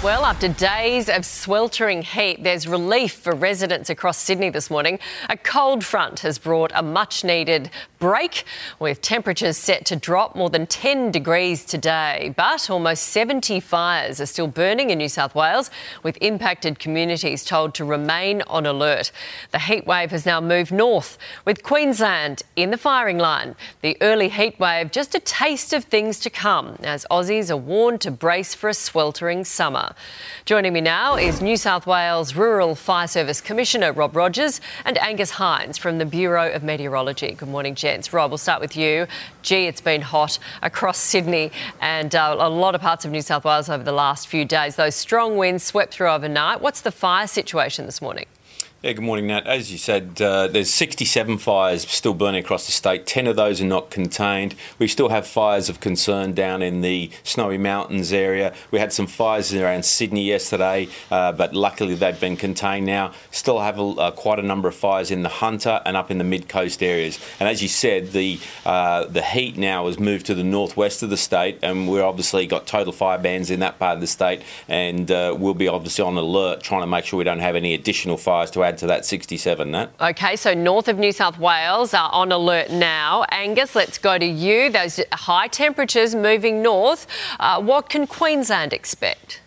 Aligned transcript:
Well, 0.00 0.24
after 0.24 0.46
days 0.46 1.08
of 1.08 1.26
sweltering 1.26 2.02
heat, 2.02 2.44
there's 2.44 2.68
relief 2.68 3.14
for 3.14 3.34
residents 3.34 3.90
across 3.90 4.16
Sydney 4.16 4.48
this 4.48 4.70
morning. 4.70 5.00
A 5.28 5.36
cold 5.36 5.84
front 5.84 6.20
has 6.20 6.38
brought 6.38 6.70
a 6.72 6.84
much 6.84 7.24
needed 7.24 7.68
break, 7.98 8.44
with 8.78 9.02
temperatures 9.02 9.56
set 9.56 9.84
to 9.86 9.96
drop 9.96 10.36
more 10.36 10.50
than 10.50 10.68
10 10.68 11.10
degrees 11.10 11.64
today. 11.64 12.32
But 12.36 12.70
almost 12.70 13.08
70 13.08 13.58
fires 13.58 14.20
are 14.20 14.26
still 14.26 14.46
burning 14.46 14.90
in 14.90 14.98
New 14.98 15.08
South 15.08 15.34
Wales, 15.34 15.68
with 16.04 16.16
impacted 16.20 16.78
communities 16.78 17.44
told 17.44 17.74
to 17.74 17.84
remain 17.84 18.42
on 18.42 18.66
alert. 18.66 19.10
The 19.50 19.58
heat 19.58 19.84
wave 19.84 20.12
has 20.12 20.24
now 20.24 20.40
moved 20.40 20.70
north, 20.70 21.18
with 21.44 21.64
Queensland 21.64 22.44
in 22.54 22.70
the 22.70 22.78
firing 22.78 23.18
line. 23.18 23.56
The 23.80 23.96
early 24.00 24.28
heat 24.28 24.60
wave 24.60 24.92
just 24.92 25.16
a 25.16 25.20
taste 25.20 25.72
of 25.72 25.86
things 25.86 26.20
to 26.20 26.30
come, 26.30 26.76
as 26.84 27.04
Aussies 27.10 27.50
are 27.50 27.56
warned 27.56 28.00
to 28.02 28.12
brace 28.12 28.54
for 28.54 28.68
a 28.68 28.74
sweltering 28.74 29.42
summer. 29.42 29.87
Joining 30.44 30.72
me 30.72 30.80
now 30.80 31.16
is 31.16 31.42
New 31.42 31.56
South 31.56 31.86
Wales 31.86 32.34
Rural 32.34 32.74
Fire 32.74 33.06
Service 33.06 33.40
Commissioner 33.40 33.92
Rob 33.92 34.16
Rogers 34.16 34.60
and 34.84 34.96
Angus 34.98 35.30
Hines 35.32 35.76
from 35.76 35.98
the 35.98 36.06
Bureau 36.06 36.50
of 36.52 36.62
Meteorology. 36.62 37.32
Good 37.32 37.48
morning, 37.48 37.74
gents. 37.74 38.12
Rob, 38.12 38.30
we'll 38.30 38.38
start 38.38 38.60
with 38.60 38.76
you. 38.76 39.06
Gee, 39.42 39.66
it's 39.66 39.80
been 39.80 40.02
hot 40.02 40.38
across 40.62 40.98
Sydney 41.08 41.52
and 41.80 42.14
uh, 42.14 42.36
a 42.38 42.48
lot 42.48 42.74
of 42.74 42.80
parts 42.80 43.04
of 43.04 43.10
New 43.10 43.22
South 43.22 43.44
Wales 43.44 43.68
over 43.68 43.84
the 43.84 43.92
last 43.92 44.28
few 44.28 44.44
days. 44.44 44.76
Those 44.76 44.94
strong 44.94 45.36
winds 45.36 45.64
swept 45.64 45.94
through 45.94 46.08
overnight. 46.08 46.60
What's 46.60 46.80
the 46.80 46.92
fire 46.92 47.26
situation 47.26 47.86
this 47.86 48.00
morning? 48.00 48.26
Yeah, 48.80 48.92
good 48.92 49.02
morning, 49.04 49.26
Nat. 49.26 49.44
As 49.44 49.72
you 49.72 49.76
said, 49.76 50.22
uh, 50.22 50.46
there's 50.46 50.72
67 50.72 51.38
fires 51.38 51.82
still 51.88 52.14
burning 52.14 52.44
across 52.44 52.66
the 52.66 52.70
state. 52.70 53.06
10 53.06 53.26
of 53.26 53.34
those 53.34 53.60
are 53.60 53.64
not 53.64 53.90
contained. 53.90 54.54
We 54.78 54.86
still 54.86 55.08
have 55.08 55.26
fires 55.26 55.68
of 55.68 55.80
concern 55.80 56.32
down 56.32 56.62
in 56.62 56.80
the 56.80 57.10
Snowy 57.24 57.58
Mountains 57.58 58.12
area. 58.12 58.54
We 58.70 58.78
had 58.78 58.92
some 58.92 59.08
fires 59.08 59.52
around 59.52 59.84
Sydney 59.84 60.22
yesterday, 60.22 60.86
uh, 61.10 61.32
but 61.32 61.54
luckily 61.54 61.96
they've 61.96 62.20
been 62.20 62.36
contained 62.36 62.86
now. 62.86 63.14
Still 63.32 63.58
have 63.58 63.80
a, 63.80 63.82
uh, 63.82 64.10
quite 64.12 64.38
a 64.38 64.42
number 64.42 64.68
of 64.68 64.76
fires 64.76 65.10
in 65.10 65.24
the 65.24 65.28
Hunter 65.28 65.82
and 65.84 65.96
up 65.96 66.12
in 66.12 66.18
the 66.18 66.22
mid 66.22 66.48
coast 66.48 66.80
areas. 66.80 67.18
And 67.40 67.48
as 67.48 67.60
you 67.60 67.68
said, 67.68 68.12
the 68.12 68.38
uh, 68.64 69.06
the 69.06 69.22
heat 69.22 69.56
now 69.56 69.86
has 69.86 69.98
moved 69.98 70.26
to 70.26 70.36
the 70.36 70.44
northwest 70.44 71.02
of 71.02 71.10
the 71.10 71.16
state, 71.16 71.58
and 71.64 71.88
we're 71.88 72.04
obviously 72.04 72.46
got 72.46 72.68
total 72.68 72.92
fire 72.92 73.18
bans 73.18 73.50
in 73.50 73.58
that 73.58 73.80
part 73.80 73.96
of 73.96 74.00
the 74.00 74.06
state, 74.06 74.42
and 74.68 75.10
uh, 75.10 75.34
we'll 75.36 75.52
be 75.52 75.66
obviously 75.66 76.04
on 76.04 76.16
alert, 76.16 76.62
trying 76.62 76.82
to 76.82 76.86
make 76.86 77.04
sure 77.04 77.18
we 77.18 77.24
don't 77.24 77.40
have 77.40 77.56
any 77.56 77.74
additional 77.74 78.16
fires 78.16 78.52
to 78.52 78.67
add 78.68 78.78
to 78.78 78.86
that 78.86 79.06
67, 79.06 79.70
Nat. 79.70 79.90
Okay, 80.00 80.36
so 80.36 80.52
north 80.54 80.88
of 80.88 80.98
New 80.98 81.12
South 81.12 81.38
Wales 81.38 81.94
are 81.94 82.10
on 82.12 82.30
alert 82.32 82.70
now. 82.70 83.24
Angus, 83.30 83.74
let's 83.74 83.98
go 83.98 84.18
to 84.18 84.26
you. 84.26 84.70
Those 84.70 85.00
high 85.12 85.48
temperatures 85.48 86.14
moving 86.14 86.62
north. 86.62 87.06
Uh, 87.40 87.60
what 87.62 87.88
can 87.88 88.06
Queensland 88.06 88.72
expect? 88.72 89.40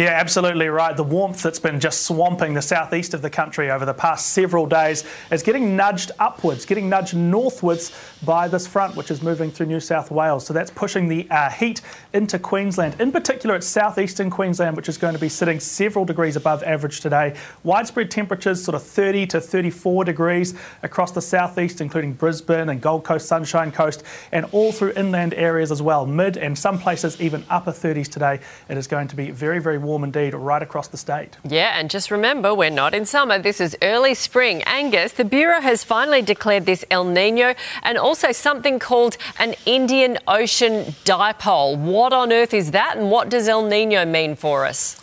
Yeah, 0.00 0.12
absolutely 0.18 0.68
right. 0.68 0.96
The 0.96 1.04
warmth 1.04 1.42
that's 1.42 1.58
been 1.58 1.78
just 1.78 2.06
swamping 2.06 2.54
the 2.54 2.62
southeast 2.62 3.12
of 3.12 3.20
the 3.20 3.28
country 3.28 3.70
over 3.70 3.84
the 3.84 3.92
past 3.92 4.28
several 4.28 4.64
days 4.64 5.04
is 5.30 5.42
getting 5.42 5.76
nudged 5.76 6.10
upwards, 6.18 6.64
getting 6.64 6.88
nudged 6.88 7.14
northwards 7.14 7.92
by 8.24 8.48
this 8.48 8.66
front, 8.66 8.96
which 8.96 9.10
is 9.10 9.20
moving 9.20 9.50
through 9.50 9.66
New 9.66 9.78
South 9.78 10.10
Wales. 10.10 10.46
So 10.46 10.54
that's 10.54 10.70
pushing 10.70 11.08
the 11.08 11.28
uh, 11.30 11.50
heat 11.50 11.82
into 12.14 12.38
Queensland. 12.38 12.98
In 12.98 13.12
particular, 13.12 13.56
it's 13.56 13.66
southeastern 13.66 14.30
Queensland, 14.30 14.74
which 14.74 14.88
is 14.88 14.96
going 14.96 15.12
to 15.12 15.20
be 15.20 15.28
sitting 15.28 15.60
several 15.60 16.06
degrees 16.06 16.34
above 16.34 16.62
average 16.62 17.00
today. 17.00 17.36
Widespread 17.62 18.10
temperatures, 18.10 18.64
sort 18.64 18.76
of 18.76 18.82
30 18.82 19.26
to 19.26 19.38
34 19.38 20.06
degrees 20.06 20.54
across 20.82 21.12
the 21.12 21.20
southeast, 21.20 21.82
including 21.82 22.14
Brisbane 22.14 22.70
and 22.70 22.80
Gold 22.80 23.04
Coast, 23.04 23.26
Sunshine 23.28 23.70
Coast, 23.70 24.02
and 24.32 24.46
all 24.52 24.72
through 24.72 24.92
inland 24.92 25.34
areas 25.34 25.70
as 25.70 25.82
well. 25.82 26.06
Mid 26.06 26.38
and 26.38 26.58
some 26.58 26.78
places 26.78 27.20
even 27.20 27.44
upper 27.50 27.70
30s 27.70 28.08
today. 28.08 28.40
It 28.70 28.78
is 28.78 28.86
going 28.86 29.08
to 29.08 29.16
be 29.16 29.30
very, 29.30 29.58
very 29.58 29.76
warm 29.76 29.89
indeed 29.96 30.34
right 30.34 30.62
across 30.62 30.88
the 30.88 30.96
state. 30.96 31.36
Yeah, 31.44 31.78
and 31.78 31.90
just 31.90 32.10
remember, 32.10 32.54
we're 32.54 32.70
not 32.70 32.94
in 32.94 33.06
summer. 33.06 33.38
This 33.38 33.60
is 33.60 33.76
early 33.82 34.14
spring. 34.14 34.62
Angus, 34.64 35.12
the 35.12 35.24
Bureau 35.24 35.60
has 35.60 35.84
finally 35.84 36.22
declared 36.22 36.66
this 36.66 36.84
El 36.90 37.04
Nino 37.04 37.54
and 37.82 37.98
also 37.98 38.32
something 38.32 38.78
called 38.78 39.16
an 39.38 39.54
Indian 39.66 40.18
Ocean 40.28 40.94
dipole. 41.04 41.76
What 41.78 42.12
on 42.12 42.32
earth 42.32 42.54
is 42.54 42.70
that, 42.72 42.96
and 42.96 43.10
what 43.10 43.28
does 43.28 43.48
El 43.48 43.66
Nino 43.66 44.04
mean 44.04 44.36
for 44.36 44.66
us? 44.66 44.99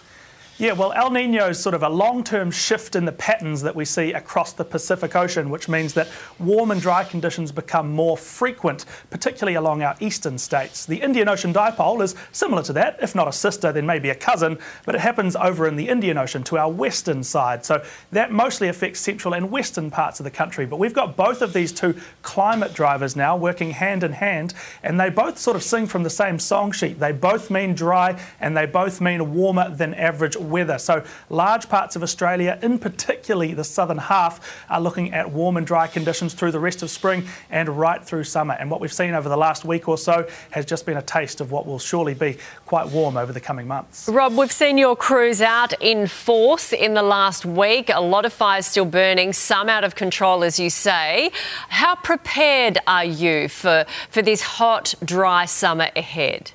Yeah, 0.59 0.71
well, 0.71 0.91
El 0.93 1.11
Nino 1.11 1.49
is 1.49 1.59
sort 1.59 1.75
of 1.75 1.83
a 1.83 1.89
long 1.89 2.23
term 2.23 2.49
shift 2.49 2.95
in 2.95 3.05
the 3.05 3.11
patterns 3.11 3.61
that 3.61 3.75
we 3.75 3.85
see 3.85 4.13
across 4.13 4.53
the 4.53 4.65
Pacific 4.65 5.15
Ocean, 5.15 5.51
which 5.51 5.69
means 5.69 5.93
that 5.93 6.07
warm 6.39 6.71
and 6.71 6.81
dry 6.81 7.03
conditions 7.03 7.51
become 7.51 7.91
more 7.91 8.17
frequent, 8.17 8.85
particularly 9.11 9.53
along 9.53 9.83
our 9.83 9.95
eastern 9.99 10.39
states. 10.39 10.87
The 10.87 10.99
Indian 10.99 11.29
Ocean 11.29 11.53
dipole 11.53 12.01
is 12.01 12.15
similar 12.31 12.63
to 12.63 12.73
that, 12.73 12.97
if 13.03 13.13
not 13.13 13.27
a 13.27 13.31
sister, 13.31 13.71
then 13.71 13.85
maybe 13.85 14.09
a 14.09 14.15
cousin, 14.15 14.57
but 14.83 14.95
it 14.95 15.01
happens 15.01 15.35
over 15.35 15.67
in 15.67 15.75
the 15.75 15.89
Indian 15.89 16.17
Ocean 16.17 16.41
to 16.45 16.57
our 16.57 16.71
western 16.71 17.23
side. 17.23 17.63
So 17.63 17.85
that 18.11 18.31
mostly 18.31 18.67
affects 18.67 18.99
central 18.99 19.35
and 19.35 19.51
western 19.51 19.91
parts 19.91 20.19
of 20.19 20.23
the 20.23 20.31
country. 20.31 20.65
But 20.65 20.79
we've 20.79 20.91
got 20.91 21.15
both 21.15 21.43
of 21.43 21.53
these 21.53 21.71
two 21.71 21.93
climate 22.23 22.73
drivers 22.73 23.15
now 23.15 23.37
working 23.37 23.69
hand 23.69 24.03
in 24.03 24.13
hand, 24.13 24.55
and 24.81 24.99
they 24.99 25.11
both 25.11 25.37
sort 25.37 25.55
of 25.55 25.61
sing 25.61 25.85
from 25.85 26.01
the 26.01 26.09
same 26.09 26.39
song 26.39 26.71
sheet. 26.71 26.97
They 26.97 27.11
both 27.11 27.51
mean 27.51 27.75
dry 27.75 28.19
and 28.39 28.57
they 28.57 28.65
both 28.65 28.99
mean 28.99 29.35
warmer 29.35 29.69
than 29.69 29.93
average 29.93 30.35
weather. 30.49 30.77
So 30.77 31.03
large 31.29 31.69
parts 31.69 31.95
of 31.95 32.03
Australia, 32.03 32.57
in 32.61 32.79
particularly 32.79 33.53
the 33.53 33.63
southern 33.63 33.97
half, 33.97 34.65
are 34.69 34.81
looking 34.81 35.13
at 35.13 35.31
warm 35.31 35.57
and 35.57 35.65
dry 35.65 35.87
conditions 35.87 36.33
through 36.33 36.51
the 36.51 36.59
rest 36.59 36.83
of 36.83 36.89
spring 36.89 37.27
and 37.49 37.69
right 37.69 38.03
through 38.03 38.23
summer. 38.23 38.55
And 38.59 38.71
what 38.71 38.81
we've 38.81 38.93
seen 38.93 39.13
over 39.13 39.29
the 39.29 39.37
last 39.37 39.65
week 39.65 39.87
or 39.87 39.97
so 39.97 40.27
has 40.51 40.65
just 40.65 40.85
been 40.85 40.97
a 40.97 41.01
taste 41.01 41.41
of 41.41 41.51
what 41.51 41.65
will 41.65 41.79
surely 41.79 42.13
be 42.13 42.37
quite 42.65 42.87
warm 42.87 43.17
over 43.17 43.31
the 43.31 43.39
coming 43.39 43.67
months. 43.67 44.07
Rob, 44.09 44.35
we've 44.35 44.51
seen 44.51 44.77
your 44.77 44.95
crews 44.95 45.41
out 45.41 45.73
in 45.81 46.07
force 46.07 46.73
in 46.73 46.93
the 46.93 47.03
last 47.03 47.45
week. 47.45 47.89
A 47.89 48.01
lot 48.01 48.25
of 48.25 48.33
fires 48.33 48.65
still 48.65 48.85
burning, 48.85 49.33
some 49.33 49.69
out 49.69 49.83
of 49.83 49.95
control, 49.95 50.43
as 50.43 50.59
you 50.59 50.69
say. 50.69 51.31
How 51.69 51.95
prepared 51.95 52.77
are 52.87 53.05
you 53.05 53.49
for, 53.49 53.85
for 54.09 54.21
this 54.21 54.41
hot, 54.41 54.93
dry 55.03 55.45
summer 55.45 55.89
ahead? 55.95 56.51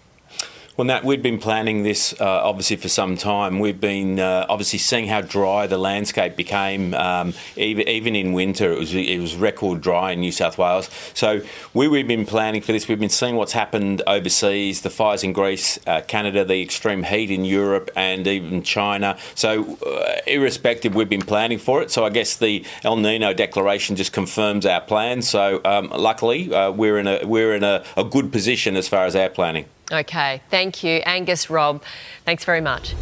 Well, 0.74 0.86
Nat, 0.86 1.04
we've 1.04 1.22
been 1.22 1.38
planning 1.38 1.82
this 1.82 2.18
uh, 2.18 2.24
obviously 2.24 2.76
for 2.76 2.88
some 2.88 3.18
time. 3.18 3.58
We've 3.58 3.78
been 3.78 4.18
uh, 4.18 4.46
obviously 4.48 4.78
seeing 4.78 5.06
how 5.06 5.20
dry 5.20 5.66
the 5.66 5.76
landscape 5.76 6.34
became, 6.34 6.94
um, 6.94 7.34
even, 7.56 7.86
even 7.86 8.16
in 8.16 8.32
winter. 8.32 8.72
It 8.72 8.78
was 8.78 8.94
it 8.94 9.18
was 9.18 9.36
record 9.36 9.82
dry 9.82 10.12
in 10.12 10.20
New 10.20 10.32
South 10.32 10.56
Wales. 10.56 10.88
So 11.12 11.42
we, 11.74 11.88
we've 11.88 12.08
been 12.08 12.24
planning 12.24 12.62
for 12.62 12.72
this. 12.72 12.88
We've 12.88 12.98
been 12.98 13.10
seeing 13.10 13.36
what's 13.36 13.52
happened 13.52 14.00
overseas, 14.06 14.80
the 14.80 14.88
fires 14.88 15.22
in 15.22 15.34
Greece, 15.34 15.78
uh, 15.86 16.00
Canada, 16.08 16.42
the 16.42 16.62
extreme 16.62 17.02
heat 17.02 17.30
in 17.30 17.44
Europe, 17.44 17.90
and 17.94 18.26
even 18.26 18.62
China. 18.62 19.18
So 19.34 19.76
uh, 19.86 20.20
irrespective, 20.26 20.94
we've 20.94 21.06
been 21.06 21.20
planning 21.20 21.58
for 21.58 21.82
it. 21.82 21.90
So 21.90 22.06
I 22.06 22.08
guess 22.08 22.38
the 22.38 22.64
El 22.82 22.96
Nino 22.96 23.34
declaration 23.34 23.94
just 23.94 24.14
confirms 24.14 24.64
our 24.64 24.80
plan. 24.80 25.20
So 25.20 25.60
um, 25.66 25.88
luckily, 25.90 26.50
uh, 26.50 26.70
we're 26.70 26.98
in 26.98 27.06
a 27.06 27.26
we're 27.26 27.54
in 27.54 27.62
a, 27.62 27.84
a 27.94 28.04
good 28.04 28.32
position 28.32 28.74
as 28.74 28.88
far 28.88 29.04
as 29.04 29.14
our 29.14 29.28
planning. 29.28 29.66
Okay, 29.92 30.40
thank 30.48 30.82
you. 30.82 31.02
Angus 31.04 31.50
Rob, 31.50 31.82
thanks 32.24 32.44
very 32.44 32.60
much. 32.60 32.94